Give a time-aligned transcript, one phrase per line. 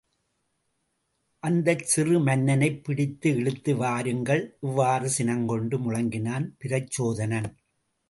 [1.43, 4.57] அந்தச் சிறு மன்னனைப் பிடித்து இழுத்து வாருங்கள்.
[4.61, 7.51] இவ்வாறு சினங்கொண்டு முழங்கினான் பிரச்சோதனன்.